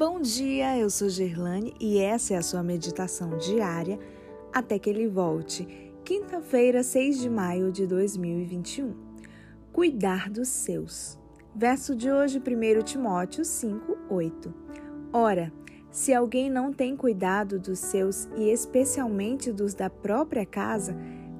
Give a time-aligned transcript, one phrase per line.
[0.00, 3.98] Bom dia, eu sou Gerlane e essa é a sua meditação diária
[4.50, 5.92] até que ele volte.
[6.02, 8.94] Quinta-feira, 6 de maio de 2021.
[9.70, 11.18] Cuidar dos seus.
[11.54, 14.54] Verso de hoje, 1 Timóteo 5, 8.
[15.12, 15.52] Ora,
[15.90, 20.96] se alguém não tem cuidado dos seus e especialmente dos da própria casa,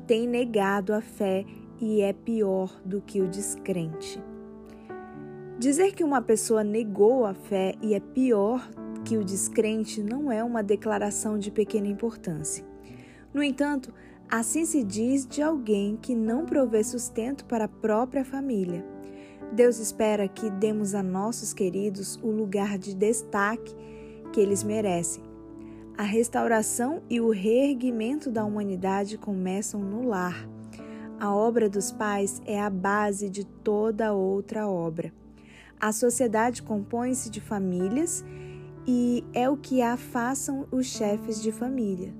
[0.07, 1.47] tem negado a fé
[1.81, 4.23] e é pior do que o descrente.
[5.61, 8.67] Dizer que uma pessoa negou a fé e é pior
[9.05, 12.65] que o descrente não é uma declaração de pequena importância.
[13.35, 13.93] No entanto,
[14.27, 18.83] assim se diz de alguém que não provê sustento para a própria família.
[19.53, 23.77] Deus espera que demos a nossos queridos o lugar de destaque
[24.33, 25.23] que eles merecem.
[25.95, 30.49] A restauração e o reerguimento da humanidade começam no lar.
[31.19, 35.13] A obra dos pais é a base de toda outra obra.
[35.81, 38.23] A sociedade compõe-se de famílias
[38.87, 42.13] e é o que a façam os chefes de família.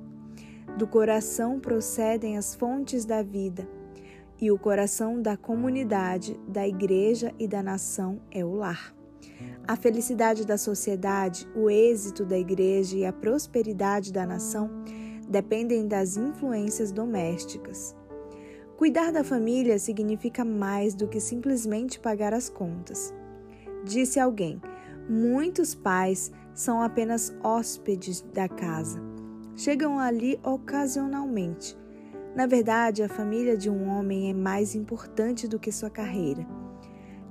[0.79, 3.69] Do coração procedem as fontes da vida,
[4.41, 8.95] e o coração da comunidade, da igreja e da nação é o lar.
[9.69, 14.71] A felicidade da sociedade, o êxito da igreja e a prosperidade da nação
[15.29, 17.95] dependem das influências domésticas.
[18.79, 23.13] Cuidar da família significa mais do que simplesmente pagar as contas.
[23.85, 24.61] Disse alguém:
[25.09, 29.01] muitos pais são apenas hóspedes da casa.
[29.57, 31.77] Chegam ali ocasionalmente.
[32.35, 36.47] Na verdade, a família de um homem é mais importante do que sua carreira.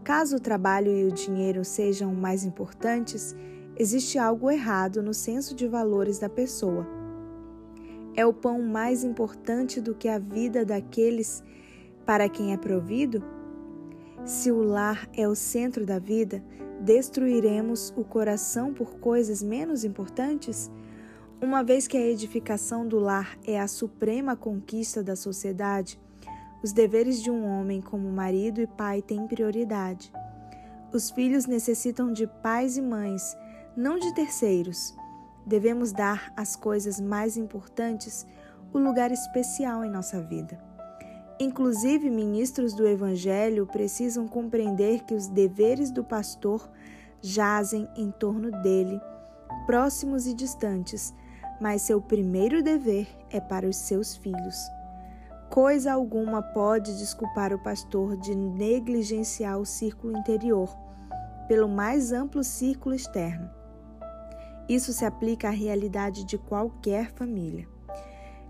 [0.04, 3.36] Caso o trabalho e o dinheiro sejam mais importantes,
[3.78, 6.86] existe algo errado no senso de valores da pessoa.
[8.16, 11.44] É o pão mais importante do que a vida daqueles
[12.06, 13.24] para quem é provido?
[14.26, 16.44] Se o lar é o centro da vida,
[16.82, 20.70] destruiremos o coração por coisas menos importantes?
[21.42, 26.00] Uma vez que a edificação do lar é a suprema conquista da sociedade,
[26.62, 30.12] os deveres de um homem como marido e pai têm prioridade.
[30.92, 33.38] Os filhos necessitam de pais e mães,
[33.76, 34.94] não de terceiros.
[35.46, 38.28] Devemos dar às coisas mais importantes
[38.74, 40.60] o lugar especial em nossa vida.
[41.40, 46.70] Inclusive, ministros do Evangelho precisam compreender que os deveres do pastor
[47.22, 49.00] jazem em torno dele,
[49.66, 51.14] próximos e distantes,
[51.62, 54.58] mas seu primeiro dever é para os seus filhos.
[55.50, 60.70] Coisa alguma pode desculpar o pastor de negligenciar o círculo interior,
[61.48, 63.50] pelo mais amplo círculo externo.
[64.68, 67.66] Isso se aplica à realidade de qualquer família.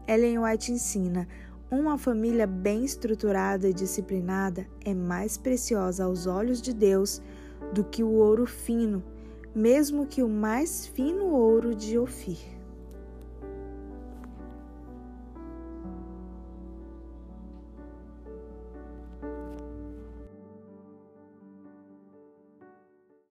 [0.05, 1.27] Ellen White ensina:
[1.71, 7.21] uma família bem estruturada e disciplinada é mais preciosa aos olhos de Deus
[7.73, 9.03] do que o ouro fino,
[9.53, 12.58] mesmo que o mais fino ouro de Ofir.